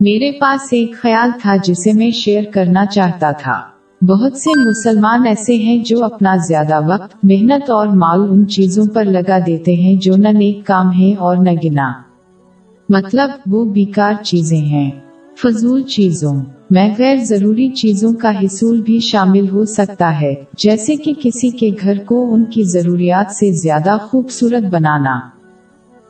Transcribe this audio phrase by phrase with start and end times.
[0.00, 3.60] میرے پاس ایک خیال تھا جسے میں شیئر کرنا چاہتا تھا۔
[4.02, 9.04] بہت سے مسلمان ایسے ہیں جو اپنا زیادہ وقت، محنت اور مال ان چیزوں پر
[9.04, 11.92] لگا دیتے ہیں جو نہ نیک کام ہے اور نہ گنا
[12.88, 14.90] مطلب وہ بیکار چیزیں ہیں۔
[15.42, 21.12] فضول چیزوں۔ میں غیر ضروری چیزوں کا حصول بھی شامل ہو سکتا ہے، جیسے کہ
[21.22, 25.33] کسی کے گھر کو ان کی ضروریات سے زیادہ خوبصورت بنانا۔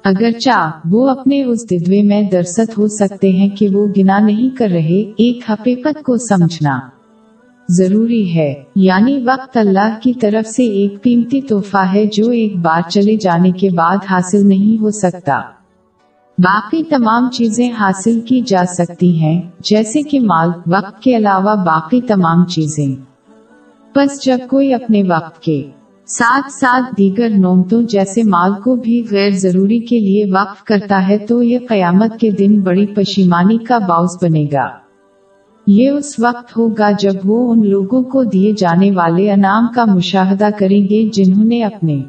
[0.05, 4.69] اگرچہ وہ اپنے اس ددوے میں درست ہو سکتے ہیں کہ وہ گنا نہیں کر
[4.69, 6.81] رہے، ایک حقیقت کو سمجھنا
[7.69, 12.91] ضروری ہے۔ یعنی وقت اللہ کی طرف سے ایک قیمتی تحفہ ہے جو ایک بار
[12.91, 15.41] چلے جانے کے بعد حاصل نہیں ہو سکتا۔
[16.39, 22.01] باقی تمام چیزیں حاصل کی جا سکتی ہیں، جیسے کہ مال، وقت کے علاوہ باقی
[22.01, 22.95] تمام چیزیں۔
[23.97, 25.71] بس جب کوئی اپنے وقت کے
[26.07, 31.19] ساتھ ساتھ دیگر نومتوں جیسے مال کو بھی غیر ضروری کے لیے وقف کرتا ہے
[31.19, 34.69] تو یہ قیامت کے دن بڑی پشیمانی کا باعث بنے گا۔
[35.67, 40.49] یہ اس وقت ہوگا جب وہ ان لوگوں کو دیے جانے والے انعام کا مشاہدہ
[40.59, 42.03] کریں گے جنہوں نے اپنے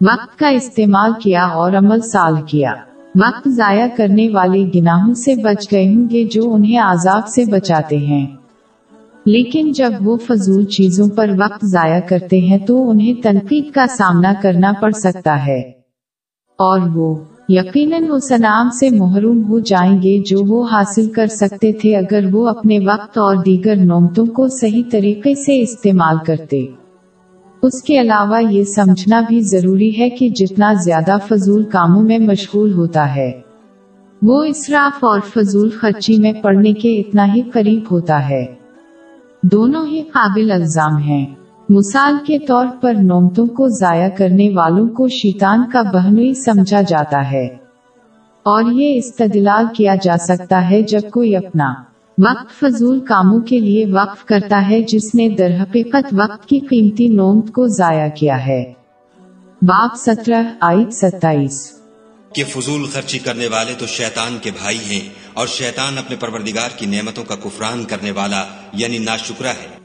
[0.00, 2.72] وقت کا استعمال کیا اور عمل سال کیا۔
[3.14, 7.96] وقت ضائع کرنے والے گناہوں سے بچ گئے ہوں گے جو انہیں عذاب سے بچاتے
[7.96, 8.26] ہیں۔
[9.24, 14.32] لیکن جب وہ فضول چیزوں پر وقت ضائع کرتے ہیں تو انہیں تنقید کا سامنا
[14.42, 15.60] کرنا پڑ سکتا ہے۔
[16.58, 17.16] اور وہ
[17.48, 22.24] یقیناً اس انعام سے محروم ہو جائیں گے جو وہ حاصل کر سکتے تھے اگر
[22.32, 26.66] وہ اپنے وقت اور دیگر نومتوں کو صحیح طریقے سے استعمال کرتے۔
[27.62, 32.72] اس کے علاوہ یہ سمجھنا بھی ضروری ہے کہ جتنا زیادہ فضول کاموں میں مشغول
[32.72, 33.40] ہوتا ہے،
[34.22, 38.61] وہ اسراف اور فضول خرچی میں پڑنے کے اتنا ہی قریب ہوتا ہے۔
[39.42, 41.26] دونوں ہی قابل الزام ہیں۔
[41.68, 47.30] مثال کے طور پر نومتوں کو ضائع کرنے والوں کو شیطان کا بہنوئی سمجھا جاتا
[47.30, 47.46] ہے۔
[48.42, 51.74] اور یہ استدلال کیا جا سکتا ہے جب کوئی اپنا
[52.18, 57.08] وقت فضول کاموں کے لیے وقف کرتا ہے جس نے در حقیقت وقت کی قیمتی
[57.08, 58.72] نومت کو ضائع کیا ہے۔
[59.62, 61.81] باپ سترہ آئی ستائیس۔
[62.34, 66.86] کہ فضول خرچی کرنے والے تو شیطان کے بھائی ہیں اور شیطان اپنے پروردگار کی
[66.86, 69.81] نعمتوں کا کفران کرنے والا یعنی ناشکرہ ہے۔